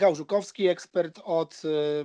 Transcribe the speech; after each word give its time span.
Michał 0.00 0.14
Żukowski, 0.14 0.68
ekspert 0.68 1.20
od 1.24 1.62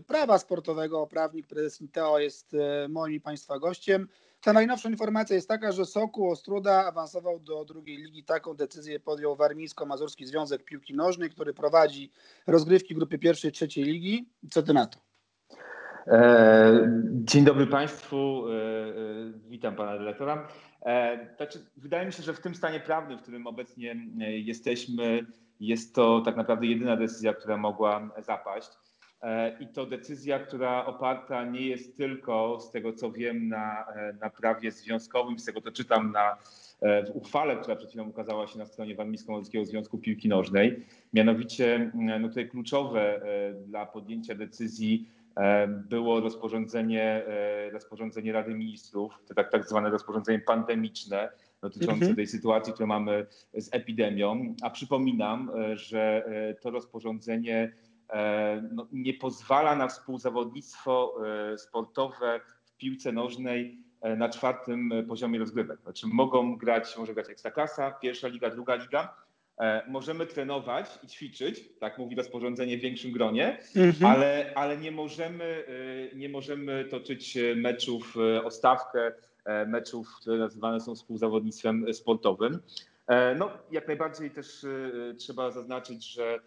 prawa 0.07 0.37
sportowego, 0.39 1.07
prawnik, 1.07 1.47
prezes 1.47 1.81
Inteo 1.81 2.19
jest 2.19 2.55
moim 2.89 3.13
i 3.13 3.19
Państwa 3.19 3.59
gościem. 3.59 4.07
Ta 4.41 4.53
najnowsza 4.53 4.89
informacja 4.89 5.35
jest 5.35 5.47
taka, 5.47 5.71
że 5.71 5.85
Sokół 5.85 6.31
Ostruda 6.31 6.85
awansował 6.85 7.39
do 7.39 7.65
drugiej 7.65 7.97
ligi. 7.97 8.23
Taką 8.23 8.53
decyzję 8.53 8.99
podjął 8.99 9.35
Warmińsko-Mazurski 9.35 10.25
Związek 10.25 10.63
Piłki 10.63 10.93
Nożnej, 10.93 11.29
który 11.29 11.53
prowadzi 11.53 12.11
rozgrywki 12.47 12.95
grupy 12.95 13.17
pierwszej, 13.17 13.51
trzeciej 13.51 13.83
ligi. 13.83 14.29
Co 14.51 14.63
ty 14.63 14.73
na 14.73 14.85
to? 14.85 14.99
E, 16.07 17.01
dzień 17.11 17.43
dobry 17.43 17.67
Państwu, 17.67 18.45
e, 18.49 18.53
e, 18.53 18.93
witam 19.47 19.75
Pana 19.75 19.97
Dyrektora. 19.97 20.47
Znaczy, 21.37 21.65
wydaje 21.77 22.05
mi 22.05 22.13
się, 22.13 22.23
że 22.23 22.33
w 22.33 22.39
tym 22.39 22.55
stanie 22.55 22.79
prawnym, 22.79 23.17
w 23.17 23.21
którym 23.21 23.47
obecnie 23.47 23.95
jesteśmy, 24.45 25.25
jest 25.59 25.95
to 25.95 26.21
tak 26.21 26.35
naprawdę 26.37 26.65
jedyna 26.65 26.97
decyzja, 26.97 27.33
która 27.33 27.57
mogła 27.57 28.09
zapaść. 28.17 28.69
I 29.59 29.67
to 29.67 29.85
decyzja, 29.85 30.39
która 30.39 30.85
oparta 30.85 31.45
nie 31.45 31.67
jest 31.67 31.97
tylko, 31.97 32.59
z 32.59 32.71
tego 32.71 32.93
co 32.93 33.11
wiem, 33.11 33.47
na, 33.47 33.85
na 34.21 34.29
prawie 34.29 34.71
związkowym, 34.71 35.39
z 35.39 35.45
tego 35.45 35.61
co 35.61 35.71
czytam 35.71 36.11
na, 36.11 36.37
w 36.81 37.09
uchwale, 37.13 37.57
która 37.57 37.75
przed 37.75 37.89
chwilą 37.89 38.09
ukazała 38.09 38.47
się 38.47 38.59
na 38.59 38.65
stronie 38.65 38.95
Warmińsko-Mazurskiego 38.95 39.65
Związku 39.65 39.97
Piłki 39.97 40.29
Nożnej. 40.29 40.85
Mianowicie 41.13 41.91
no 42.19 42.29
tutaj 42.29 42.49
kluczowe 42.49 43.21
dla 43.67 43.85
podjęcia 43.85 44.35
decyzji 44.35 45.07
E, 45.35 45.67
było 45.67 46.19
rozporządzenie, 46.19 47.03
e, 47.27 47.69
rozporządzenie 47.69 48.33
Rady 48.33 48.53
Ministrów, 48.53 49.13
to 49.27 49.33
tak, 49.33 49.51
tak 49.51 49.69
zwane 49.69 49.89
rozporządzenie 49.89 50.39
pandemiczne 50.39 51.29
dotyczące 51.69 51.93
mhm. 51.93 52.15
tej 52.15 52.27
sytuacji, 52.27 52.73
którą 52.73 52.87
mamy 52.87 53.25
z 53.53 53.69
epidemią. 53.71 54.55
A 54.61 54.69
przypominam, 54.69 55.51
e, 55.55 55.77
że 55.77 56.25
to 56.61 56.71
rozporządzenie 56.71 57.73
no, 58.71 58.87
nie 58.91 59.13
pozwala 59.13 59.75
na 59.75 59.87
współzawodnictwo 59.87 61.15
sportowe 61.57 62.39
w 62.65 62.77
piłce 62.77 63.11
nożnej 63.11 63.77
na 64.17 64.29
czwartym 64.29 64.93
poziomie 65.07 65.39
rozgrywek. 65.39 65.81
Znaczy 65.81 66.07
mogą 66.07 66.57
grać, 66.57 66.97
może 66.97 67.13
grać 67.13 67.29
Ekstraklasa, 67.29 67.91
pierwsza 67.91 68.27
liga, 68.27 68.49
druga 68.49 68.75
liga, 68.75 69.15
E, 69.57 69.81
możemy 69.87 70.25
trenować 70.25 70.99
i 71.03 71.07
ćwiczyć, 71.07 71.61
tak 71.79 71.97
mówi 71.97 72.15
rozporządzenie 72.15 72.77
w 72.77 72.81
większym 72.81 73.11
gronie, 73.11 73.57
mhm. 73.75 74.11
ale, 74.15 74.53
ale 74.55 74.77
nie, 74.77 74.91
możemy, 74.91 75.65
e, 76.13 76.15
nie 76.15 76.29
możemy 76.29 76.85
toczyć 76.85 77.37
meczów 77.55 78.15
e, 78.17 78.43
o 78.43 78.51
stawkę, 78.51 79.13
meczów, 79.67 80.07
które 80.21 80.37
nazywane 80.37 80.79
są 80.79 80.95
współzawodnictwem 80.95 81.93
sportowym. 81.93 82.59
No, 83.37 83.49
jak 83.71 83.87
najbardziej 83.87 84.31
też 84.31 84.65
trzeba 85.17 85.51
zaznaczyć, 85.51 86.13
że 86.13 86.39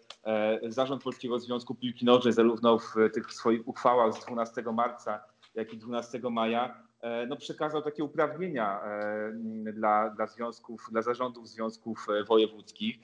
Zarząd 0.67 1.03
Polskiego 1.03 1.39
Związku 1.39 1.75
Piłki 1.75 2.05
Nożnej 2.05 2.33
zarówno 2.33 2.79
w 2.79 2.95
tych 3.13 3.33
swoich 3.33 3.67
uchwałach 3.67 4.13
z 4.13 4.25
12 4.25 4.61
marca, 4.61 5.23
jak 5.55 5.73
i 5.73 5.77
12 5.77 6.19
maja 6.31 6.89
E, 7.01 7.25
no, 7.25 7.35
przekazał 7.35 7.81
takie 7.81 8.03
uprawnienia 8.03 8.81
e, 8.83 9.31
dla, 9.73 10.09
dla 10.09 10.27
związków, 10.27 10.87
dla 10.91 11.01
zarządów 11.01 11.47
związków 11.47 12.07
e, 12.09 12.23
wojewódzkich, 12.23 12.99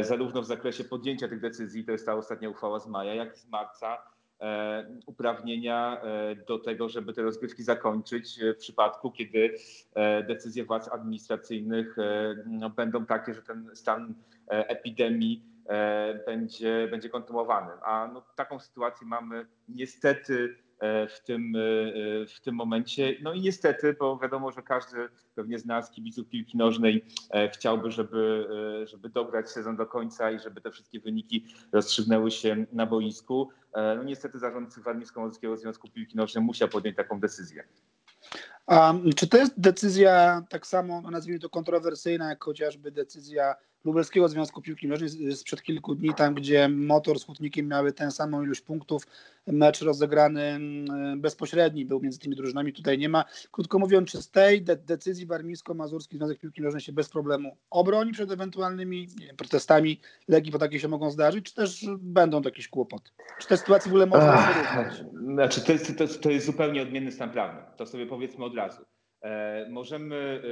zarówno 0.00 0.42
w 0.42 0.46
zakresie 0.46 0.84
podjęcia 0.84 1.28
tych 1.28 1.40
decyzji, 1.40 1.84
to 1.84 1.92
jest 1.92 2.06
ta 2.06 2.14
ostatnia 2.14 2.50
uchwała 2.50 2.80
z 2.80 2.86
maja, 2.86 3.14
jak 3.14 3.36
i 3.36 3.38
z 3.38 3.48
marca, 3.48 3.98
uprawnienia 5.06 6.02
do 6.48 6.58
tego, 6.58 6.88
żeby 6.88 7.12
te 7.12 7.22
rozgrywki 7.22 7.62
zakończyć 7.62 8.40
w 8.56 8.58
przypadku, 8.58 9.10
kiedy 9.10 9.54
decyzje 10.28 10.64
władz 10.64 10.88
administracyjnych 10.88 11.96
no, 12.46 12.70
będą 12.70 13.06
takie, 13.06 13.34
że 13.34 13.42
ten 13.42 13.70
stan 13.74 14.14
epidemii 14.48 15.44
będzie, 16.26 16.88
będzie 16.90 17.08
kontynuowany. 17.08 17.72
A 17.82 18.10
no, 18.14 18.22
taką 18.36 18.60
sytuację 18.60 19.06
mamy 19.06 19.46
niestety 19.68 20.64
E, 20.78 21.06
w 21.08 21.20
tym, 21.20 21.56
e, 21.56 22.26
w 22.26 22.40
tym 22.40 22.54
momencie. 22.54 23.16
No 23.22 23.32
i 23.32 23.40
niestety, 23.40 23.96
bo 24.00 24.18
wiadomo, 24.18 24.50
że 24.50 24.62
każdy 24.62 25.08
pewnie 25.34 25.58
z 25.58 25.66
nas, 25.66 25.90
kibiców 25.90 26.28
piłki 26.28 26.56
nożnej, 26.56 27.04
e, 27.30 27.48
chciałby, 27.48 27.90
żeby, 27.90 28.46
żeby 28.86 29.08
dograć 29.08 29.50
sezon 29.50 29.76
do 29.76 29.86
końca 29.86 30.30
i 30.30 30.38
żeby 30.38 30.60
te 30.60 30.70
wszystkie 30.70 31.00
wyniki 31.00 31.46
rozstrzygnęły 31.72 32.30
się 32.30 32.66
na 32.72 32.86
boisku. 32.86 33.50
No 33.74 34.02
niestety 34.02 34.38
zarząd 34.38 34.74
Warmińsko-Mazurskiego 34.78 35.56
Związku 35.56 35.88
Piłki 35.88 36.16
Nożnej 36.16 36.44
musiał 36.44 36.68
podjąć 36.68 36.96
taką 36.96 37.20
decyzję. 37.20 37.64
A 38.66 38.94
czy 39.16 39.28
to 39.28 39.36
jest 39.36 39.60
decyzja 39.60 40.42
tak 40.48 40.66
samo, 40.66 41.00
nazwijmy 41.10 41.40
to 41.40 41.50
kontrowersyjna, 41.50 42.28
jak 42.28 42.44
chociażby 42.44 42.90
decyzja 42.90 43.54
Lubelskiego 43.84 44.28
Związku 44.28 44.62
Piłki 44.62 44.88
Nożnej 44.88 45.36
sprzed 45.36 45.62
kilku 45.62 45.94
dni, 45.94 46.14
tam 46.14 46.34
gdzie 46.34 46.68
Motor 46.68 47.18
z 47.18 47.24
Hutnikiem 47.24 47.68
miały 47.68 47.92
tę 47.92 48.10
samą 48.10 48.42
ilość 48.42 48.60
punktów, 48.60 49.06
mecz 49.46 49.82
rozegrany 49.82 50.42
mm, 50.42 51.20
bezpośredni 51.20 51.84
był 51.84 52.00
między 52.00 52.18
tymi 52.18 52.36
drużynami, 52.36 52.72
tutaj 52.72 52.98
nie 52.98 53.08
ma. 53.08 53.24
Krótko 53.50 53.78
mówiąc, 53.78 54.10
czy 54.10 54.22
z 54.22 54.30
tej 54.30 54.62
de 54.62 54.76
decyzji 54.76 55.26
Warmińsko-Mazurski 55.26 56.16
Związek 56.16 56.38
Piłki 56.38 56.62
Nożnej 56.62 56.80
się 56.80 56.92
bez 56.92 57.08
problemu 57.08 57.56
obroni 57.70 58.12
przed 58.12 58.30
ewentualnymi 58.30 59.08
wiem, 59.20 59.36
protestami 59.36 60.00
Legii, 60.28 60.52
bo 60.52 60.58
takie 60.58 60.80
się 60.80 60.88
mogą 60.88 61.10
zdarzyć, 61.10 61.46
czy 61.46 61.54
też 61.54 61.86
będą 61.98 62.42
to 62.42 62.48
jakieś 62.48 62.68
kłopoty? 62.68 63.10
Czy 63.38 63.48
te 63.48 63.56
sytuacje 63.56 63.90
w 63.90 63.92
ogóle 63.92 64.06
można 64.06 64.36
wyrównać? 64.36 65.04
Znaczy, 65.34 65.60
to 65.60 65.72
jest, 65.72 65.98
to, 65.98 66.08
to 66.08 66.30
jest 66.30 66.46
zupełnie 66.46 66.82
odmienny 66.82 67.12
stan 67.12 67.30
prawny, 67.30 67.60
to 67.76 67.86
sobie 67.86 68.06
powiedzmy 68.06 68.44
od 68.44 68.54
razu. 68.54 68.84
E, 69.24 69.66
możemy, 69.70 70.42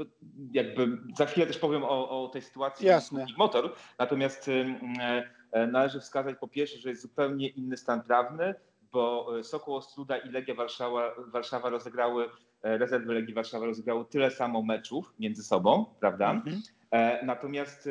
e, 0.00 0.04
jakby 0.52 0.98
za 1.16 1.26
chwilę 1.26 1.46
też 1.46 1.58
powiem 1.58 1.84
o, 1.84 2.24
o 2.24 2.28
tej 2.28 2.42
sytuacji 2.42 2.86
Jasne. 2.86 3.26
motor, 3.36 3.74
natomiast 3.98 4.50
e, 5.52 5.66
należy 5.66 6.00
wskazać 6.00 6.36
po 6.40 6.48
pierwsze, 6.48 6.78
że 6.78 6.88
jest 6.88 7.02
zupełnie 7.02 7.48
inny 7.48 7.76
stan 7.76 8.02
prawny, 8.02 8.54
bo 8.92 9.32
Sokół 9.42 9.74
Ostruda 9.74 10.18
i 10.18 10.30
Legia 10.30 10.54
Warszawa, 10.54 11.14
Warszawa 11.32 11.70
rozegrały, 11.70 12.28
rezerwy 12.62 13.14
Legii 13.14 13.34
Warszawa 13.34 13.66
rozegrały 13.66 14.04
tyle 14.04 14.30
samo 14.30 14.62
meczów 14.62 15.14
między 15.18 15.42
sobą, 15.42 15.84
prawda? 16.00 16.30
Mhm. 16.30 16.62
Natomiast 17.26 17.88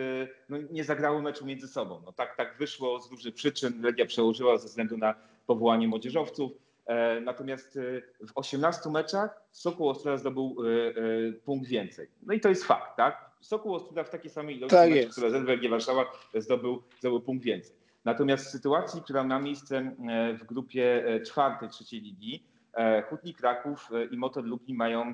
no, 0.49 0.57
nie 0.71 0.83
zagrały 0.83 1.21
meczu 1.21 1.45
między 1.45 1.67
sobą. 1.67 2.01
No, 2.05 2.11
tak, 2.11 2.35
tak 2.35 2.57
wyszło 2.57 2.99
z 2.99 3.11
różnych 3.11 3.33
przyczyn. 3.33 3.81
Legia 3.81 4.05
przełożyła 4.05 4.57
ze 4.57 4.67
względu 4.67 4.97
na 4.97 5.15
powołanie 5.45 5.88
młodzieżowców. 5.88 6.51
E, 6.87 7.21
natomiast 7.21 7.77
e, 7.77 7.81
w 8.27 8.31
18 8.35 8.89
meczach 8.89 9.41
Sokół 9.51 9.89
Ostruda 9.89 10.17
zdobył 10.17 10.55
e, 10.59 11.33
punkt 11.33 11.67
więcej. 11.67 12.07
No 12.23 12.33
i 12.33 12.39
to 12.39 12.49
jest 12.49 12.63
fakt, 12.63 12.97
tak? 12.97 13.31
Sokół 13.41 13.75
Ostruda 13.75 14.03
w 14.03 14.09
takiej 14.09 14.31
samej 14.31 14.57
ilości 14.57 14.75
tak 14.75 14.89
meczów, 14.89 15.11
które 15.11 15.31
ZWG 15.31 15.69
Warszawa 15.69 16.05
zdobył, 16.35 16.83
zdobył 16.99 17.21
punkt 17.21 17.45
więcej. 17.45 17.75
Natomiast 18.05 18.45
w 18.45 18.49
sytuacji, 18.49 19.01
która 19.01 19.23
ma 19.23 19.39
miejsce 19.39 19.95
w 20.41 20.45
grupie 20.45 21.03
czwartej 21.25 21.69
trzeciej 21.69 22.01
ligi, 22.01 22.43
Hutnik 23.09 23.37
Kraków 23.37 23.89
i 24.11 24.17
Motor 24.17 24.43
Lublin 24.45 24.77
mają 24.77 25.13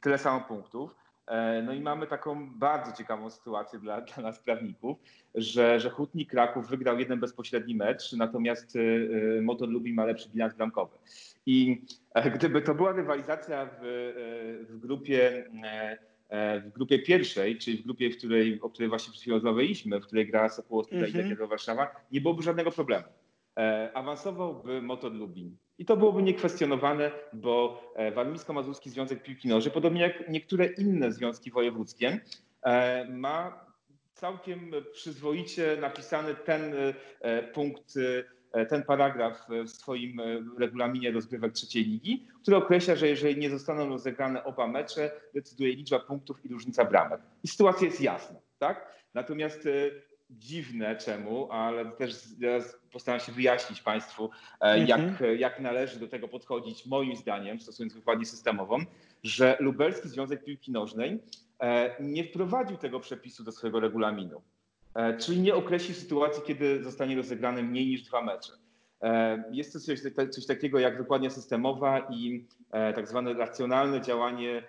tyle 0.00 0.18
samo 0.18 0.40
punktów. 0.40 0.94
E, 1.26 1.62
no 1.62 1.72
i 1.72 1.80
mamy 1.80 2.06
taką 2.06 2.50
bardzo 2.50 2.92
ciekawą 2.92 3.30
sytuację 3.30 3.78
dla, 3.78 4.00
dla 4.00 4.22
nas 4.22 4.38
prawników, 4.38 4.98
że, 5.34 5.80
że 5.80 5.90
Hutnik 5.90 6.30
Kraków 6.30 6.68
wygrał 6.68 6.98
jeden 6.98 7.20
bezpośredni 7.20 7.74
mecz, 7.74 8.12
natomiast 8.12 8.76
e, 8.76 8.80
e, 9.38 9.42
Motor 9.42 9.68
Lublin 9.68 9.94
ma 9.94 10.04
lepszy 10.04 10.28
bilans 10.28 10.54
bramkowy. 10.54 10.98
I 11.46 11.82
gdyby 12.34 12.62
to 12.62 12.74
była 12.74 12.92
rywalizacja 12.92 13.68
w, 13.80 14.66
w 14.70 14.78
grupie 14.78 15.44
w 16.64 16.70
grupie 16.74 16.98
pierwszej, 16.98 17.58
czyli 17.58 17.78
w 17.78 17.82
grupie, 17.82 18.10
w 18.10 18.18
której, 18.18 18.60
o 18.60 18.70
której 18.70 18.88
właśnie 18.88 19.10
przed 19.10 19.22
chwilą 19.22 19.36
rozmawialiśmy, 19.36 20.00
w 20.00 20.06
której 20.06 20.26
gra 20.26 20.48
Sokół 20.48 20.78
Ostruda 20.78 21.06
mm 21.06 21.30
-hmm. 21.30 21.44
i 21.44 21.48
Warszawa, 21.48 21.90
nie 22.12 22.20
byłoby 22.20 22.42
żadnego 22.42 22.70
problemu. 22.70 23.04
Awansowałby 23.94 24.82
Motor 24.82 25.12
Lublin 25.12 25.56
i 25.78 25.84
to 25.84 25.96
byłoby 25.96 26.22
niekwestionowane, 26.22 27.10
bo 27.32 27.82
e, 27.96 28.12
Warmińsko-Mazurski 28.12 28.90
Związek 28.90 29.22
Piłki 29.22 29.48
Noży, 29.48 29.70
podobnie 29.70 30.02
jak 30.02 30.28
niektóre 30.28 30.66
inne 30.66 31.12
związki 31.12 31.50
wojewódzkie, 31.50 32.20
e, 32.62 33.04
ma 33.04 33.64
całkiem 34.14 34.72
przyzwoicie 34.92 35.76
napisany 35.80 36.34
ten 36.34 36.74
e, 37.20 37.42
punkt, 37.42 37.94
ten 38.68 38.82
paragraf 38.82 39.46
w 39.66 39.70
swoim 39.70 40.20
regulaminie 40.58 41.12
rozgrywek 41.12 41.52
trzeciej 41.52 41.84
ligi, 41.84 42.26
który 42.42 42.56
określa, 42.56 42.96
że 42.96 43.08
jeżeli 43.08 43.36
nie 43.36 43.50
zostaną 43.50 43.88
rozegrane 43.88 44.44
oba 44.44 44.66
mecze, 44.66 45.10
decyduje 45.34 45.76
liczba 45.76 45.98
punktów 45.98 46.44
i 46.44 46.48
różnica 46.48 46.84
bramek. 46.84 47.20
I 47.42 47.48
sytuacja 47.48 47.86
jest 47.86 48.00
jasna, 48.00 48.40
tak? 48.58 48.94
Natomiast 49.14 49.68
dziwne 50.30 50.96
czemu, 50.96 51.52
ale 51.52 51.92
też 51.92 52.14
teraz 52.40 52.76
postaram 52.92 53.20
się 53.20 53.32
wyjaśnić 53.32 53.82
Państwu, 53.82 54.30
e, 54.60 54.84
jak, 54.84 55.00
mhm. 55.00 55.38
jak 55.38 55.60
należy 55.60 56.00
do 56.00 56.08
tego 56.08 56.28
podchodzić, 56.28 56.86
moim 56.86 57.16
zdaniem, 57.16 57.60
stosując 57.60 57.94
wykładnię 57.94 58.26
systemową, 58.26 58.78
że 59.22 59.56
Lubelski 59.60 60.08
Związek 60.08 60.44
Piłki 60.44 60.72
Nożnej 60.72 61.18
e, 61.60 61.96
nie 62.00 62.24
wprowadził 62.24 62.76
tego 62.76 63.00
przepisu 63.00 63.44
do 63.44 63.52
swojego 63.52 63.80
regulaminu. 63.80 64.42
E, 64.94 65.16
czyli 65.16 65.40
nie 65.40 65.54
określił 65.54 65.94
sytuacji, 65.94 66.42
kiedy 66.46 66.84
zostanie 66.84 67.16
rozegrane 67.16 67.62
mniej 67.62 67.86
niż 67.86 68.02
dwa 68.02 68.22
mecze. 68.22 68.52
Jest 69.50 69.72
to 69.72 69.80
coś, 69.80 70.00
coś 70.30 70.46
takiego 70.46 70.78
jak 70.78 70.98
wykładnia 70.98 71.30
systemowa 71.30 71.98
i 72.10 72.46
tak 72.70 73.08
zwane 73.08 73.34
racjonalne 73.34 74.00
działanie 74.00 74.62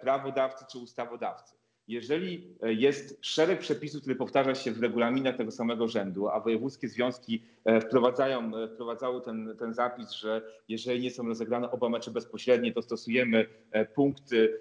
prawodawcy 0.00 0.64
czy 0.72 0.78
ustawodawcy. 0.78 1.54
Jeżeli 1.92 2.56
jest 2.62 3.18
szereg 3.20 3.60
przepisów, 3.60 4.00
które 4.00 4.16
powtarza 4.16 4.54
się 4.54 4.72
w 4.72 4.82
regulaminach 4.82 5.36
tego 5.36 5.50
samego 5.50 5.88
rzędu, 5.88 6.28
a 6.28 6.40
wojewódzkie 6.40 6.88
związki 6.88 7.42
wprowadzają, 7.86 8.50
wprowadzały 8.74 9.20
ten, 9.20 9.56
ten 9.58 9.74
zapis, 9.74 10.10
że 10.10 10.42
jeżeli 10.68 11.00
nie 11.00 11.10
są 11.10 11.28
rozegrane 11.28 11.70
oba 11.70 11.88
mecze 11.88 12.10
bezpośrednie, 12.10 12.72
to 12.72 12.82
stosujemy 12.82 13.46
punkty 13.94 14.60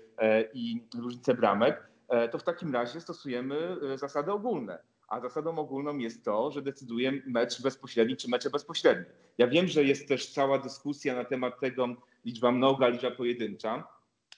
i 0.53 0.81
różnice 0.99 1.33
bramek, 1.33 1.87
to 2.31 2.37
w 2.37 2.43
takim 2.43 2.73
razie 2.73 3.01
stosujemy 3.01 3.77
zasady 3.95 4.31
ogólne 4.31 4.91
a 5.11 5.19
zasadą 5.19 5.57
ogólną 5.57 5.97
jest 5.97 6.25
to, 6.25 6.51
że 6.51 6.61
decyduje 6.61 7.11
mecz 7.25 7.61
bezpośredni 7.61 8.17
czy 8.17 8.29
mecze 8.29 8.49
bezpośrednie. 8.49 9.05
Ja 9.37 9.47
wiem, 9.47 9.67
że 9.67 9.83
jest 9.83 10.07
też 10.07 10.27
cała 10.27 10.59
dyskusja 10.59 11.15
na 11.15 11.25
temat 11.25 11.59
tego 11.59 11.87
liczba 12.25 12.51
mnoga, 12.51 12.87
liczba 12.87 13.11
pojedyncza, 13.11 13.87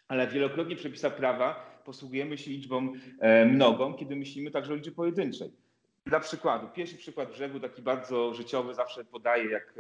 ale 0.08 0.28
wielokrotnie 0.28 0.76
w 0.76 0.80
przepisach 0.80 1.16
prawa 1.16 1.73
posługujemy 1.86 2.38
się 2.38 2.52
liczbą 2.52 2.94
e, 3.20 3.46
mnogą, 3.46 3.94
kiedy 3.94 4.16
myślimy 4.16 4.52
także 4.52 4.74
o 4.74 4.76
liczbie 4.76 4.92
pojedynczej. 4.92 5.52
Dla 6.06 6.20
przykładu, 6.20 6.68
pierwszy 6.74 6.98
przykład 6.98 7.32
brzegu, 7.32 7.60
taki 7.60 7.82
bardzo 7.82 8.34
życiowy, 8.34 8.74
zawsze 8.74 9.06
podaję, 9.06 9.50
jak, 9.50 9.74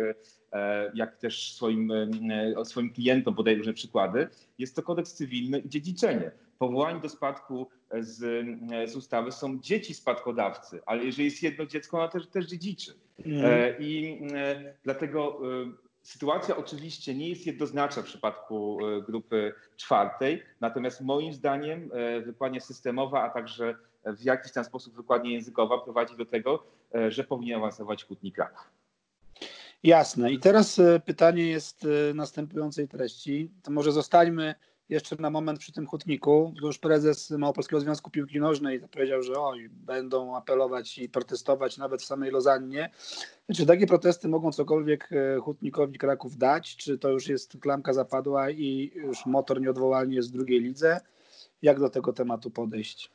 e, 0.53 0.91
jak 0.93 1.17
też 1.17 1.53
swoim, 1.53 1.91
e, 1.91 2.65
swoim 2.65 2.93
klientom 2.93 3.35
podaję 3.35 3.57
różne 3.57 3.73
przykłady, 3.73 4.27
jest 4.59 4.75
to 4.75 4.83
kodeks 4.83 5.13
cywilny 5.13 5.59
i 5.59 5.69
dziedziczenie. 5.69 6.31
Powołani 6.59 7.01
do 7.01 7.09
spadku 7.09 7.69
z, 7.99 8.45
z 8.91 8.95
ustawy 8.95 9.31
są 9.31 9.59
dzieci 9.59 9.93
spadkodawcy, 9.93 10.81
ale 10.85 11.05
jeżeli 11.05 11.25
jest 11.25 11.43
jedno 11.43 11.65
dziecko, 11.65 11.97
ono 11.97 12.07
też, 12.07 12.27
też 12.27 12.45
dziedziczy. 12.45 12.93
Mm. 13.25 13.75
I 13.79 14.21
dlatego 14.83 15.39
sytuacja 16.03 16.57
oczywiście 16.57 17.15
nie 17.15 17.29
jest 17.29 17.45
jednoznaczna 17.45 18.01
w 18.01 18.05
przypadku 18.05 18.77
grupy 19.07 19.53
czwartej, 19.77 20.43
natomiast 20.61 21.01
moim 21.01 21.33
zdaniem 21.33 21.89
wykładnia 22.25 22.59
systemowa, 22.59 23.23
a 23.23 23.29
także 23.29 23.75
w 24.05 24.21
jakiś 24.21 24.51
tam 24.51 24.63
sposób 24.63 24.95
wykładnia 24.95 25.31
językowa 25.31 25.77
prowadzi 25.77 26.17
do 26.17 26.25
tego, 26.25 26.63
e, 26.95 27.11
że 27.11 27.23
powinien 27.23 27.57
awansować 27.57 28.03
Hutnik 28.03 28.35
Kraków. 28.35 28.71
Jasne. 29.83 30.31
I 30.31 30.39
teraz 30.39 30.79
e, 30.79 30.99
pytanie 30.99 31.47
jest 31.47 31.85
e, 31.85 32.13
następującej 32.13 32.87
treści. 32.87 33.51
To 33.63 33.71
może 33.71 33.91
zostańmy 33.91 34.55
jeszcze 34.89 35.15
na 35.19 35.29
moment 35.29 35.59
przy 35.59 35.73
tym 35.73 35.87
hutniku. 35.87 36.53
Już 36.61 36.79
prezes 36.79 37.31
Małopolskiego 37.31 37.79
Związku 37.79 38.11
Piłki 38.11 38.39
Nożnej 38.39 38.79
powiedział, 38.79 39.23
że 39.23 39.33
oj, 39.39 39.69
będą 39.69 40.35
apelować 40.35 40.97
i 40.97 41.09
protestować 41.09 41.77
nawet 41.77 42.01
w 42.01 42.05
samej 42.05 42.31
Lozannie. 42.31 42.89
Czy 43.55 43.65
takie 43.65 43.87
protesty 43.87 44.27
mogą 44.27 44.51
cokolwiek 44.51 45.09
hutnikowi 45.41 45.97
Kraków 45.97 46.37
dać? 46.37 46.75
Czy 46.75 46.97
to 46.97 47.09
już 47.09 47.27
jest 47.27 47.57
klamka 47.61 47.93
zapadła 47.93 48.49
i 48.49 48.91
już 48.95 49.25
motor 49.25 49.61
nieodwołalnie 49.61 50.15
jest 50.15 50.29
w 50.29 50.33
drugiej 50.33 50.59
lidze? 50.59 50.99
Jak 51.61 51.79
do 51.79 51.89
tego 51.89 52.13
tematu 52.13 52.51
podejść? 52.51 53.11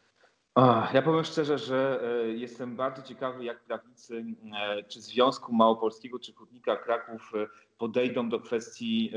Ja 0.95 1.03
powiem 1.03 1.25
szczerze, 1.25 1.59
że 1.59 2.01
e, 2.03 2.29
jestem 2.29 2.77
bardzo 2.77 3.03
ciekawy, 3.03 3.45
jak 3.45 3.65
prawnicy 3.65 4.25
e, 4.61 4.83
czy 4.83 5.01
Związku 5.01 5.53
Małopolskiego, 5.53 6.19
czy 6.19 6.33
Hutnika 6.33 6.77
Kraków 6.77 7.33
e, 7.35 7.47
podejdą 7.79 8.29
do 8.29 8.41
kwestii 8.41 9.13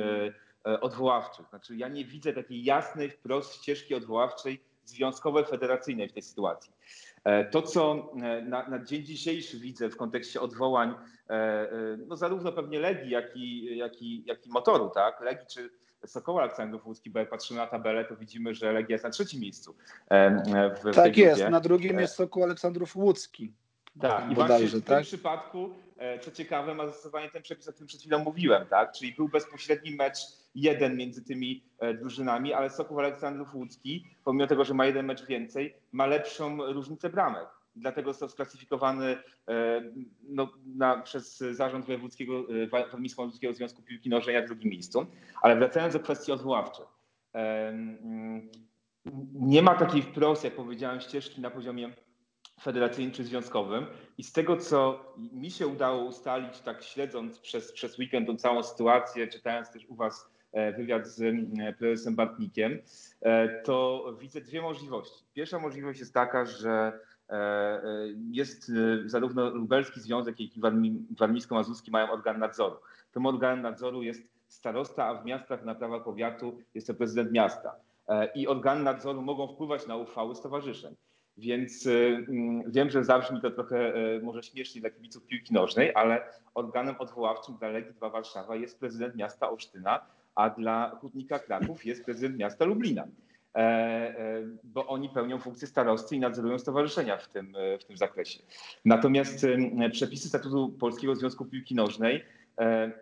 odwoławczych. 0.63 1.50
Znaczy, 1.50 1.75
ja 1.75 1.88
nie 1.88 2.06
widzę 2.06 2.34
takiej 2.34 2.63
jasnej 2.63 3.10
wprost 3.10 3.54
ścieżki 3.54 3.96
odwoławczej 3.96 4.63
związkowej, 4.86 5.46
federacyjnej 5.46 6.10
w 6.10 6.13
tej 6.13 6.22
sytuacji. 6.22 6.74
To, 7.52 7.62
co 7.62 8.12
na, 8.44 8.68
na, 8.68 8.84
dzień 8.84 9.04
dzisiejszy 9.04 9.60
widzę 9.60 9.90
w 9.90 9.98
kontekście 9.98 10.42
odwołań, 10.42 10.96
no 12.08 12.16
zarówno 12.16 12.52
pewnie 12.52 12.80
Legii, 12.80 13.10
jak 13.10 13.38
i, 13.38 13.78
jak 13.78 14.02
i, 14.02 14.24
jak 14.25 14.48
i 14.48 14.50
Motoru, 14.50 14.90
tak? 14.90 15.22
Legii 15.22 15.48
czy 15.48 15.69
Sokoła 16.06 16.42
Aleksandrów 16.42 16.86
Łódzki, 16.86 17.10
bo 17.10 17.19
jak 17.19 17.30
patrzymy 17.30 17.60
na 17.60 17.68
tabelę, 17.68 18.06
to 18.06 18.16
widzimy, 18.16 18.54
że 18.54 18.72
Legia 18.72 18.94
jest 18.94 19.04
na 19.04 19.10
trzecim 19.10 19.42
miejscu. 19.42 19.75
W, 20.84 20.96
tak 20.96 21.18
jest, 21.18 21.50
na 21.50 21.60
drugim 21.60 22.00
jest 22.00 22.16
Sokół 22.16 22.44
Aleksandrów 22.44 22.96
Łódzki. 22.96 23.54
Tak, 24.02 24.31
i 24.31 24.36
właśnie 24.36 24.68
w 24.68 24.72
tym 24.72 24.81
tak? 24.81 25.04
przypadku, 25.04 25.69
e, 25.98 26.19
co 26.19 26.31
ciekawe, 26.31 26.75
ma 26.75 26.88
zastosowanie 26.88 27.30
ten 27.30 27.42
przepis, 27.42 27.68
o 27.68 27.72
którym 27.72 27.88
przed 27.88 28.02
chwilą 28.02 28.19
mówiłem, 28.19 28.66
tak? 28.68 28.92
Czyli 28.92 29.13
był 29.13 29.30
bezpośredni 29.30 29.96
mecz 29.96 30.18
jeden 30.56 30.98
między 30.98 31.24
tymi 31.24 31.63
e, 31.80 31.94
drużynami, 31.94 32.53
ale 32.53 32.69
Sokół 32.69 33.00
Aleksandrów 33.00 33.56
Łódzki, 33.56 34.06
pomimo 34.24 34.48
tego, 34.48 34.65
że 34.65 34.74
ma 34.74 34.86
jeden 34.86 35.06
mecz 35.06 35.25
więcej, 35.25 35.74
ma 35.92 36.06
lepszą 36.06 36.74
różnicę 36.74 37.09
bramek 37.09 37.48
dlatego 37.75 38.12
został 38.12 38.30
sklasyfikowany 38.30 39.18
e, 39.48 39.81
no, 40.24 40.50
na, 40.65 40.98
przez 40.98 41.38
Zarząd 41.38 41.86
Wojewódzkiego, 41.86 42.45
e, 42.63 42.68
Warmińsko-Mazurskiego 42.68 43.53
Związku 43.53 43.81
Piłki 43.81 44.09
Nożnej 44.09 44.36
na 44.36 44.42
drugim 44.42 44.71
miejscu. 44.71 45.06
Ale 45.42 45.56
wracając 45.56 45.94
do 45.94 46.00
kwestii 46.00 46.31
odwoławczych. 46.31 46.86
Nie 49.33 49.62
ma 49.62 49.75
takiej 49.75 50.01
wprost, 50.01 50.44
jak 50.44 50.56
powiedziałem, 50.56 51.01
ścieżki 51.01 51.42
na 51.42 51.50
poziomie 51.50 51.94
federacyjnym 52.62 53.13
czy 53.13 53.24
związkowym. 53.24 53.86
I 54.18 54.24
z 54.24 54.31
tego, 54.31 54.57
co 54.57 55.06
mi 55.18 55.51
się 55.51 55.68
udało 55.68 56.03
ustalić, 56.03 56.59
tak 56.59 56.83
śledząc 56.83 57.39
przez, 57.39 57.71
przez 57.71 58.00
weekend 58.00 58.27
tą 58.27 58.36
całą 58.38 58.63
sytuację, 58.63 59.27
czytając 59.27 59.71
też 59.71 59.86
u 59.86 59.95
Was 59.95 60.31
wywiad 60.77 61.07
z 61.07 61.21
prezesem 61.77 62.15
Bartnikiem, 62.15 62.80
to 63.63 64.06
widzę 64.19 64.42
dwie 64.42 64.62
możliwości. 64.62 65.24
Pierwsza 65.33 65.59
możliwość 65.59 66.00
jest 66.00 66.13
taka, 66.13 66.45
że 66.45 67.00
E, 67.31 67.36
e, 67.36 67.83
jest 68.31 68.69
e, 68.69 69.09
zarówno 69.09 69.50
Lubelski 69.50 70.00
Związek, 70.00 70.39
jak 70.39 70.57
i 70.57 70.62
Warmińsko-Mazurski 71.15 71.92
mają 71.92 72.12
organ 72.12 72.39
nadzoru. 72.39 72.75
Tym 73.12 73.25
organem 73.25 73.62
nadzoru 73.62 74.03
jest 74.03 74.24
starosta, 74.48 75.06
a 75.06 75.15
w 75.15 75.25
miastach 75.25 75.65
na 75.65 75.75
prawa 75.75 76.00
powiatu 76.00 76.57
jest 76.74 76.88
to 76.88 76.94
prezydent 76.94 77.31
miasta. 77.31 77.75
I 78.36 78.48
organy 78.48 78.83
nadzoru 78.83 79.21
mogą 79.21 79.48
wpływać 79.48 79.88
na 79.88 79.95
uchwały 79.95 80.36
stowarzyszeń. 80.36 80.95
Więc 81.38 81.88
mm, 81.88 82.71
wiem, 82.71 82.89
że 82.89 83.03
zabrzmi 83.03 83.42
to 83.42 83.51
trochę 83.51 83.94
może 84.24 84.44
śmiesznie 84.44 84.81
dla 84.81 84.89
kibiców 84.89 85.25
piłki 85.25 85.53
nożnej, 85.53 85.92
ale 85.95 86.24
organem 86.53 86.95
odwoławczym 87.00 87.57
dla 87.57 87.68
Legii 87.68 87.94
2 87.94 88.09
Warszawa 88.09 88.56
jest 88.56 88.80
prezydent 88.80 89.15
miasta 89.15 89.50
Olsztyna, 89.50 90.06
a 90.36 90.50
dla 90.50 90.89
Hutnika 91.01 91.39
Kraków 91.39 91.86
jest 91.86 92.06
prezydent 92.06 92.38
miasta 92.38 92.66
Lublina. 92.66 93.07
E, 93.56 93.60
e, 93.60 94.42
bo 94.63 94.88
oni 94.88 95.10
pełnią 95.10 95.39
funkcję 95.39 95.68
starosty 95.68 96.16
i 96.16 96.19
nadzorują 96.19 96.60
stowarzyszenia 96.60 97.18
w 97.18 97.28
tym, 97.28 97.56
e, 97.56 97.78
w 97.78 97.86
tym 97.86 97.98
zakresie. 97.98 98.39
Natomiast 98.86 99.45
przepisy 99.92 100.30
statutu 100.30 100.69
Polskiego 100.69 101.16
Związku 101.16 101.45
Piłki 101.45 101.75
Nożnej 101.75 102.25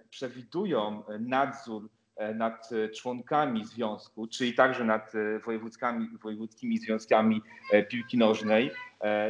przewidują 0.09 1.03
nadzór 1.19 1.89
nad 2.35 2.69
członkami 2.95 3.65
związku, 3.65 4.27
czyli 4.27 4.53
także 4.53 4.83
nad 4.83 5.13
wojewódzkimi, 5.45 6.07
wojewódzkimi 6.23 6.77
związkami 6.77 7.41
piłki 7.89 8.17
nożnej, 8.17 8.71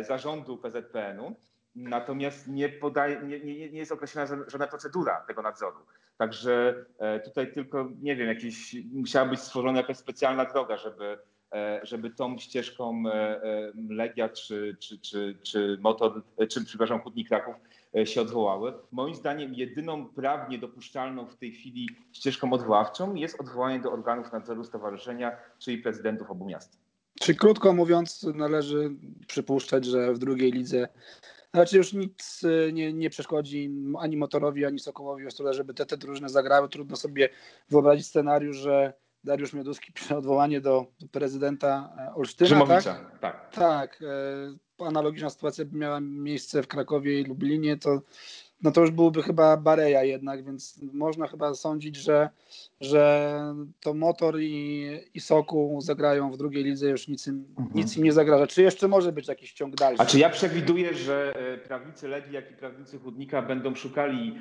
zarządu 0.02 0.58
PZPN-u. 0.58 1.36
Natomiast 1.76 2.48
nie, 2.48 2.70
podaje, 2.70 3.22
nie, 3.22 3.40
nie, 3.40 3.56
nie 3.56 3.80
jest 3.80 3.92
określona 3.92 4.28
żadna 4.48 4.68
procedura 4.68 5.24
tego 5.28 5.42
nadzoru. 5.42 5.78
Także 6.20 6.86
e, 6.98 7.20
tutaj 7.20 7.54
tylko, 7.54 7.90
nie 8.02 8.16
wiem, 8.16 8.28
jakieś, 8.28 8.76
musiała 8.94 9.26
być 9.26 9.40
stworzona 9.40 9.78
jakaś 9.78 9.98
specjalna 9.98 10.46
droga, 10.46 10.78
żeby, 10.78 11.18
e, 11.54 11.80
żeby 11.84 12.10
tą 12.10 12.38
ścieżką 12.38 13.04
e, 13.08 13.42
Legia 13.90 14.30
czy, 14.30 14.78
czy, 14.80 15.00
czy, 15.00 15.38
czy 15.44 15.78
Motor, 15.82 16.24
czy 16.50 16.66
przepraszam, 16.66 17.02
Hutnik 17.02 17.28
Kraków 17.28 17.56
się 18.06 18.22
odwołały. 18.22 18.74
Moim 18.92 19.16
zdaniem 19.16 19.54
jedyną 19.54 20.08
prawnie 20.08 20.60
dopuszczalną 20.60 21.26
w 21.26 21.36
tej 21.36 21.52
chwili 21.52 21.90
ścieżką 22.12 22.54
odwoławczą 22.54 23.16
jest 23.16 23.40
odwołanie 23.40 23.80
do 23.80 23.92
organów 23.92 24.32
nadzoru 24.32 24.64
stowarzyszenia, 24.64 25.32
czyli 25.60 25.78
prezydentów 25.78 26.32
obu 26.32 26.46
miast. 26.46 26.78
Czy 27.22 27.36
krótko 27.36 27.74
mówiąc, 27.74 28.28
należy 28.36 28.92
przypuszczać, 29.28 29.86
że 29.86 30.14
w 30.14 30.18
drugiej 30.18 30.52
lidze 30.52 30.88
znaczy 31.54 31.78
już 31.78 31.94
nic 31.94 32.44
y, 32.44 32.74
nie, 32.74 32.94
nie 32.94 33.10
przeszkodzi 33.10 33.72
ani 34.00 34.18
Motorowi, 34.18 34.66
ani 34.66 34.80
Sokołowi 34.80 35.26
żeby 35.54 35.74
te, 35.74 35.86
te 35.86 35.98
drużyny 35.98 36.30
zagrały. 36.30 36.70
Trudno 36.70 36.96
sobie 36.96 37.30
wyobrazić 37.70 38.08
scenariusz, 38.08 38.58
że 38.58 38.94
Dariusz 39.24 39.54
Mioduski 39.54 39.94
pisze 39.94 40.18
odwołanie 40.18 40.62
do, 40.62 40.86
prezydenta 41.12 41.90
e, 41.98 42.14
Olsztyna. 42.14 42.66
Tak? 42.66 43.20
tak. 43.20 43.50
Tak. 43.52 44.00
E, 44.02 44.86
analogiczna 44.86 45.30
sytuacja 45.30 45.66
by 45.66 45.78
miała 45.78 46.00
miejsce 46.00 46.64
w 46.64 46.68
Krakowie 46.68 47.20
i 47.22 47.24
Lublinie, 47.24 47.78
to 47.78 48.02
no 48.64 48.72
to 48.72 48.82
już 48.82 48.92
byłby 48.92 49.24
chyba 49.24 49.58
Bareja 49.58 50.04
jednak, 50.04 50.46
więc 50.46 50.80
można 50.94 51.28
chyba 51.28 51.54
sądzić, 51.54 51.96
że, 51.96 52.30
że 52.82 53.34
to 53.80 53.94
Motor 53.94 54.40
i, 54.40 54.88
i 55.14 55.20
Sokół 55.20 55.82
zagrają 55.82 56.32
w 56.32 56.38
drugiej 56.38 56.64
lidze, 56.64 56.90
już 56.90 57.08
nic 57.08 57.28
im, 57.28 57.46
mhm. 57.50 57.70
nic 57.76 57.98
im 57.98 58.04
nie 58.04 58.12
zagraża. 58.12 58.48
Czy 58.48 58.62
jeszcze 58.62 58.88
może 58.88 59.12
być 59.12 59.28
jakiś 59.28 59.54
ciąg 59.54 59.76
dalszy? 59.76 60.02
A 60.02 60.06
czy 60.06 60.20
ja 60.20 60.30
przewiduję, 60.30 60.94
że 60.94 61.34
e, 61.36 61.58
prawnicy 61.58 62.08
Legii, 62.08 62.34
jak 62.34 62.52
i 62.52 62.54
prawnicy 62.54 63.00
Chudnika 63.00 63.42
będą 63.42 63.76
szukali, 63.76 64.36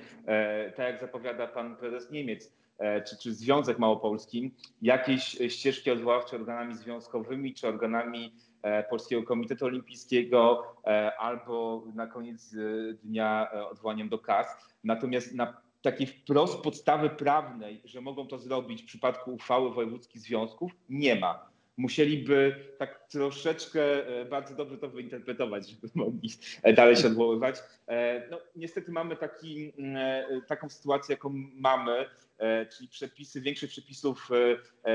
tak 0.76 0.86
jak 0.86 1.00
zapowiada 1.00 1.46
pan 1.46 1.76
prezes 1.76 2.10
Niemiec, 2.10 2.52
czy, 2.78 3.18
czy 3.18 3.34
Związek 3.34 3.78
Małopolski, 3.78 4.54
jakiejś 4.82 5.38
ścieżki 5.48 5.90
odwoławcze 5.90 6.36
organami 6.36 6.74
związkowymi 6.74 7.54
czy 7.54 7.68
organami 7.68 8.32
E, 8.62 8.82
Polskiego 8.82 9.22
Komitetu 9.22 9.66
Olimpijskiego 9.66 10.64
e, 10.86 11.16
albo 11.16 11.84
na 11.94 12.06
koniec 12.06 12.54
e, 12.54 12.94
dnia 13.04 13.50
odwołaniem 13.70 14.08
do 14.08 14.18
KAS. 14.18 14.46
Natomiast 14.84 15.34
na 15.34 15.60
takiej 15.82 16.06
wprost 16.06 16.58
podstawy 16.62 17.10
prawnej, 17.10 17.80
że 17.84 18.00
mogą 18.00 18.26
to 18.26 18.38
zrobić 18.38 18.82
w 18.82 18.86
przypadku 18.86 19.34
uchwały 19.34 19.74
wojewódzkich 19.74 20.22
związków, 20.22 20.72
nie 20.88 21.16
ma. 21.16 21.48
musieliby 21.76 22.54
tak 22.78 23.08
troszeczkę 23.08 23.80
bardzo 24.30 24.54
dobrze 24.54 24.78
to 24.78 24.88
wyinterpretować, 24.88 25.68
żeby 25.68 25.88
mogli 25.94 26.30
dalej 26.76 26.96
się 26.96 27.06
odwoływać. 27.06 27.56
No, 28.30 28.38
niestety 28.56 28.92
mamy 28.92 29.16
taki, 29.16 29.72
taką 30.46 30.68
sytuację, 30.68 31.12
jaką 31.12 31.30
mamy, 31.54 32.06
czyli 32.76 32.88
przepisy, 32.88 33.40
większość 33.40 33.72
przepisów 33.72 34.28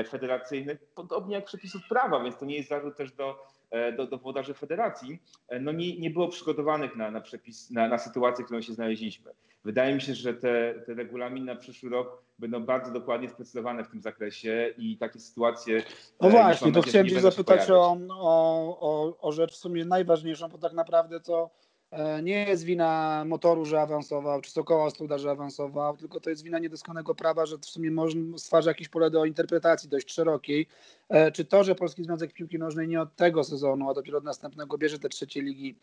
federacyjnych, 0.08 0.78
podobnie 0.94 1.34
jak 1.34 1.44
przepisów 1.44 1.82
prawa, 1.88 2.22
więc 2.22 2.38
to 2.38 2.44
nie 2.44 2.56
jest 2.56 2.68
zarzut 2.68 2.96
też 2.96 3.12
do 3.12 3.38
E, 3.74 3.92
do, 3.92 4.06
do 4.06 4.18
włodarzy 4.18 4.54
federacji, 4.54 5.22
e, 5.48 5.60
no 5.60 5.72
nie, 5.72 5.98
nie 5.98 6.10
było 6.10 6.28
przygotowanych 6.28 6.96
na, 6.96 7.10
na 7.10 7.20
przepis, 7.20 7.70
na, 7.70 7.88
na 7.88 7.98
sytuację, 7.98 8.44
w 8.44 8.46
którą 8.46 8.60
się 8.60 8.72
znaleźliśmy. 8.72 9.30
Wydaje 9.64 9.94
mi 9.94 10.00
się, 10.00 10.14
że 10.14 10.34
te, 10.34 10.74
te 10.86 10.94
regulaminy 10.94 11.46
na 11.46 11.56
przyszły 11.56 11.90
rok 11.90 12.22
będą 12.38 12.64
bardzo 12.64 12.92
dokładnie 12.92 13.28
sprecyzowane 13.28 13.84
w 13.84 13.88
tym 13.88 14.02
zakresie 14.02 14.74
i 14.78 14.98
takie 14.98 15.18
sytuacje. 15.18 15.82
No 16.20 16.28
e, 16.28 16.30
właśnie, 16.30 16.72
to 16.72 16.82
chciałem 16.82 17.08
Cię 17.08 17.20
zapytać 17.20 17.70
o, 17.70 17.96
o, 18.10 18.78
o, 18.80 19.16
o 19.20 19.32
rzecz 19.32 19.52
w 19.52 19.56
sumie 19.56 19.84
najważniejszą, 19.84 20.48
bo 20.48 20.58
tak 20.58 20.72
naprawdę 20.72 21.20
to 21.20 21.50
E, 21.50 21.73
nie 22.22 22.44
jest 22.44 22.64
wina 22.64 23.22
motoru, 23.26 23.64
że 23.64 23.80
awansował, 23.80 24.40
czy 24.40 24.50
Sokoła 24.50 24.90
Studa, 24.90 25.18
że 25.18 25.30
awansował, 25.30 25.96
tylko 25.96 26.20
to 26.20 26.30
jest 26.30 26.42
wina 26.42 26.58
niedoskonanego 26.58 27.14
prawa, 27.14 27.46
że 27.46 27.58
w 27.58 27.64
sumie 27.64 27.90
można, 27.90 28.38
stwarza 28.38 28.70
jakieś 28.70 28.88
pole 28.88 29.10
do 29.10 29.24
interpretacji 29.24 29.88
dość 29.88 30.12
szerokiej. 30.12 30.68
E, 31.08 31.32
czy 31.32 31.44
to, 31.44 31.64
że 31.64 31.74
Polski 31.74 32.04
Związek 32.04 32.32
Piłki 32.32 32.58
Nożnej 32.58 32.88
nie 32.88 33.00
od 33.00 33.16
tego 33.16 33.44
sezonu, 33.44 33.90
a 33.90 33.94
dopiero 33.94 34.18
od 34.18 34.24
następnego 34.24 34.78
bierze 34.78 34.98
te 34.98 35.08
trzecie 35.08 35.42
ligi 35.42 35.78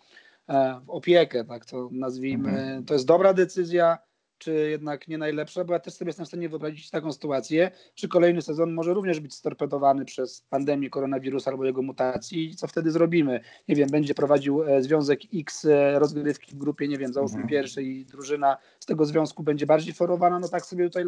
e, 0.48 0.82
w 0.86 0.90
opiekę, 0.90 1.46
tak 1.46 1.66
to 1.66 1.90
nazwijmy, 1.92 2.50
mhm. 2.50 2.86
to 2.86 2.94
jest 2.94 3.06
dobra 3.06 3.34
decyzja, 3.34 3.98
czy 4.42 4.70
jednak 4.70 5.08
nie 5.08 5.18
najlepsza, 5.18 5.64
bo 5.64 5.74
ja 5.74 5.80
też 5.80 5.94
sobie 5.94 6.10
jestem 6.10 6.26
w 6.26 6.28
stanie 6.28 6.50
wyobrazić 6.50 6.90
taką 6.90 7.14
sytuację, 7.14 7.72
czy 7.96 8.08
kolejny 8.08 8.42
sezon 8.42 8.74
może 8.74 8.94
również 8.94 9.20
być 9.20 9.34
storpedowany 9.34 10.06
przez 10.06 10.42
pandemię 10.42 10.90
koronawirusa 10.90 11.52
albo 11.52 11.66
jego 11.66 11.82
mutacji 11.82 12.50
i 12.50 12.56
co 12.56 12.68
wtedy 12.68 12.92
zrobimy? 12.92 13.42
Nie 13.68 13.76
wiem, 13.76 13.90
będzie 13.90 14.14
prowadził 14.14 14.64
e, 14.64 14.82
Związek 14.82 15.20
X 15.34 15.66
e, 15.66 16.00
rozgrywki 16.00 16.56
w 16.56 16.58
grupie, 16.58 16.88
nie 16.88 16.98
wiem, 16.98 17.14
załóżmy 17.14 17.42
mhm. 17.42 17.50
pierwszej 17.50 17.88
i 17.88 18.06
drużyna 18.06 18.58
z 18.80 18.86
tego 18.86 19.06
związku 19.06 19.44
będzie 19.44 19.66
bardziej 19.66 19.94
forowana, 19.94 20.40
no 20.40 20.48
tak 20.48 20.66
sobie 20.66 20.86
tutaj 20.86 21.06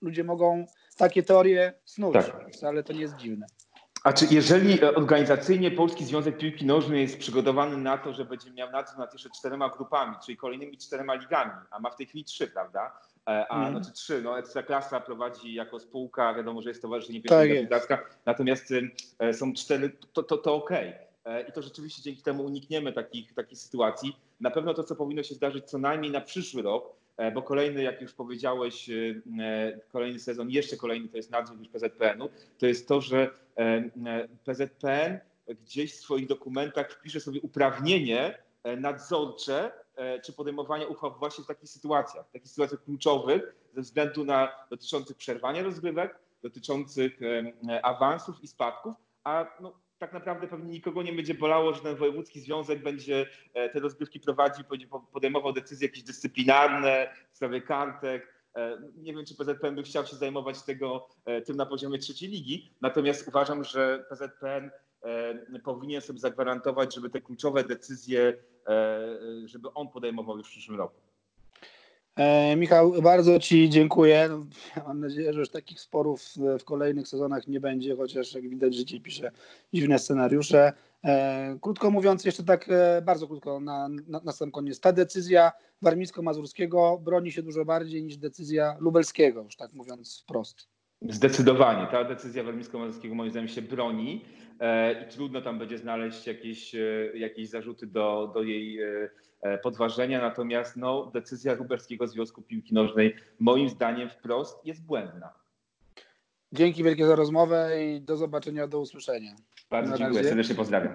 ludzie 0.00 0.24
mogą 0.24 0.66
takie 0.96 1.22
teorie 1.22 1.72
snuć, 1.84 2.14
tak. 2.14 2.50
ale 2.62 2.82
to 2.82 2.92
nie 2.92 3.00
jest 3.00 3.16
dziwne. 3.16 3.46
A 4.04 4.12
czy 4.12 4.26
jeżeli 4.30 4.84
organizacyjnie 4.84 5.70
Polski 5.70 6.04
Związek 6.04 6.38
Piłki 6.38 6.66
Nożnej 6.66 7.02
jest 7.02 7.18
przygotowany 7.18 7.76
na 7.76 7.98
to, 7.98 8.12
że 8.12 8.24
będzie 8.24 8.50
miał 8.50 8.70
nadzór 8.70 8.98
nad 8.98 9.12
jeszcze 9.12 9.30
czterema 9.30 9.68
grupami, 9.68 10.16
czyli 10.24 10.36
kolejnymi 10.36 10.78
czterema 10.78 11.14
ligami, 11.14 11.50
a 11.70 11.78
ma 11.78 11.90
w 11.90 11.96
tej 11.96 12.06
chwili 12.06 12.24
trzy, 12.24 12.46
prawda? 12.46 13.00
E, 13.28 13.46
a 13.48 13.56
mm. 13.56 13.70
znaczy 13.70 13.92
trzy, 13.92 14.22
no 14.22 14.38
Ekstraklasa 14.38 15.00
prowadzi 15.00 15.54
jako 15.54 15.80
spółka, 15.80 16.34
wiadomo, 16.34 16.62
że 16.62 16.68
jest 16.68 16.82
towarzyszenie 16.82 17.22
pierwsza 17.22 17.88
tak 17.88 18.20
natomiast 18.26 18.72
e, 19.18 19.34
są 19.34 19.52
cztery, 19.52 19.96
to, 20.12 20.22
to, 20.22 20.36
to 20.36 20.54
okej. 20.54 20.88
Okay. 20.88 21.34
E, 21.34 21.42
I 21.42 21.52
to 21.52 21.62
rzeczywiście 21.62 22.02
dzięki 22.02 22.22
temu 22.22 22.44
unikniemy 22.44 22.92
takich, 22.92 23.34
takich 23.34 23.58
sytuacji. 23.58 24.16
Na 24.40 24.50
pewno 24.50 24.74
to, 24.74 24.84
co 24.84 24.96
powinno 24.96 25.22
się 25.22 25.34
zdarzyć 25.34 25.64
co 25.64 25.78
najmniej 25.78 26.12
na 26.12 26.20
przyszły 26.20 26.62
rok, 26.62 26.97
E, 26.97 26.97
bo 27.34 27.42
kolejny, 27.42 27.82
jak 27.82 28.02
już 28.02 28.14
powiedziałeś, 28.14 28.90
e, 28.90 28.94
e, 29.42 29.80
kolejny 29.92 30.18
sezon, 30.18 30.50
jeszcze 30.50 30.76
kolejny 30.76 31.08
to 31.08 31.16
jest 31.16 31.30
nadzór 31.30 31.58
już 31.58 31.68
PZPN-u, 31.68 32.28
to 32.58 32.66
jest 32.66 32.88
to, 32.88 33.00
że 33.00 33.30
PZPN 34.44 35.18
gdzieś 35.48 35.92
w 35.92 36.00
swoich 36.00 36.26
dokumentach 36.26 36.92
wpisze 36.92 37.20
sobie 37.20 37.40
uprawnienie 37.40 38.38
nadzorcze 38.76 39.72
czy 40.24 40.32
podejmowanie 40.32 40.88
uchwał 40.88 41.14
właśnie 41.18 41.44
w 41.44 41.46
takich 41.46 41.68
sytuacjach, 41.68 42.28
w 42.28 42.32
takich 42.32 42.48
sytuacjach 42.48 42.84
kluczowych 42.84 43.54
ze 43.74 43.80
względu 43.80 44.24
na 44.24 44.48
dotyczących 44.70 45.16
przerwania 45.16 45.62
rozgrywek, 45.62 46.18
dotyczących 46.42 47.20
awansów 47.82 48.42
i 48.42 48.48
spadków, 48.48 48.94
a 49.24 49.46
no, 49.60 49.72
tak 49.98 50.12
naprawdę 50.12 50.48
pewnie 50.48 50.72
nikogo 50.72 51.02
nie 51.02 51.12
będzie 51.12 51.34
bolało, 51.34 51.74
że 51.74 51.80
ten 51.80 51.96
wojewódzki 51.96 52.40
związek 52.40 52.82
będzie 52.82 53.26
e, 53.54 53.68
te 53.68 53.80
rozgrywki 53.80 54.20
prowadził, 54.20 54.64
podejmował 55.12 55.52
decyzje 55.52 55.88
jakieś 55.88 56.02
dyscyplinarne 56.02 57.14
w 57.32 57.36
sprawie 57.36 57.62
kartek. 57.62 58.34
E, 58.56 58.78
nie 58.96 59.14
wiem, 59.14 59.24
czy 59.24 59.36
PZPN 59.36 59.74
by 59.74 59.82
chciał 59.82 60.06
się 60.06 60.16
zajmować 60.16 60.62
tego, 60.62 61.08
e, 61.24 61.42
tym 61.42 61.56
na 61.56 61.66
poziomie 61.66 61.98
trzeciej 61.98 62.28
ligi, 62.28 62.70
natomiast 62.80 63.28
uważam, 63.28 63.64
że 63.64 64.04
PZPN 64.08 64.70
powinien 65.64 66.00
sobie 66.00 66.18
zagwarantować, 66.18 66.94
żeby 66.94 67.10
te 67.10 67.20
kluczowe 67.20 67.64
decyzje, 67.64 68.36
żeby 69.44 69.72
on 69.74 69.88
podejmował 69.88 70.38
już 70.38 70.46
w 70.46 70.50
przyszłym 70.50 70.78
roku. 70.78 71.07
E, 72.18 72.56
Michał, 72.56 73.02
bardzo 73.02 73.38
Ci 73.38 73.70
dziękuję. 73.70 74.28
Mam 74.86 75.00
nadzieję, 75.00 75.32
że 75.32 75.40
już 75.40 75.50
takich 75.50 75.80
sporów 75.80 76.24
w 76.60 76.64
kolejnych 76.64 77.08
sezonach 77.08 77.48
nie 77.48 77.60
będzie, 77.60 77.96
chociaż 77.96 78.34
jak 78.34 78.48
widać, 78.48 78.74
życie 78.74 79.00
pisze 79.00 79.30
dziwne 79.74 79.98
scenariusze. 79.98 80.72
E, 81.04 81.58
krótko 81.60 81.90
mówiąc, 81.90 82.24
jeszcze 82.24 82.44
tak 82.44 82.68
e, 82.68 83.02
bardzo 83.02 83.26
krótko 83.26 83.60
na, 83.60 83.88
na, 83.88 84.20
na 84.24 84.32
sam 84.32 84.50
koniec. 84.50 84.80
Ta 84.80 84.92
decyzja 84.92 85.52
warmińsko-mazurskiego 85.82 87.00
broni 87.04 87.32
się 87.32 87.42
dużo 87.42 87.64
bardziej 87.64 88.02
niż 88.02 88.16
decyzja 88.16 88.76
lubelskiego, 88.80 89.42
już 89.42 89.56
tak 89.56 89.72
mówiąc 89.72 90.20
wprost. 90.22 90.68
Zdecydowanie. 91.02 91.86
Ta 91.90 92.04
decyzja 92.04 92.44
warmińsko-mazurskiego 92.44 93.14
moim 93.14 93.30
zdaniem 93.30 93.48
się 93.48 93.62
broni 93.62 94.24
i 95.02 95.12
trudno 95.12 95.42
tam 95.42 95.58
będzie 95.58 95.78
znaleźć 95.78 96.26
jakieś, 96.26 96.76
jakieś 97.14 97.48
zarzuty 97.48 97.86
do, 97.86 98.30
do 98.34 98.42
jej 98.42 98.78
podważenia, 99.62 100.20
natomiast 100.20 100.76
no, 100.76 101.10
decyzja 101.14 101.54
Lubelskiego 101.54 102.06
Związku 102.06 102.42
Piłki 102.42 102.74
Nożnej 102.74 103.16
moim 103.38 103.68
zdaniem 103.68 104.10
wprost 104.10 104.66
jest 104.66 104.86
błędna. 104.86 105.32
Dzięki 106.52 106.84
wielkie 106.84 107.06
za 107.06 107.16
rozmowę 107.16 107.84
i 107.84 108.00
do 108.00 108.16
zobaczenia, 108.16 108.66
do 108.66 108.80
usłyszenia. 108.80 109.34
Bardzo 109.70 109.98
dziękuję, 109.98 110.24
serdecznie 110.24 110.54
pozdrawiam. 110.54 110.94